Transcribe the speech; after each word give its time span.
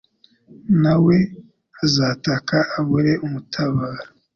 na 0.81 0.95
we 1.03 1.15
azataka 1.83 2.57
abure 2.77 3.13
umutabara 3.25 4.05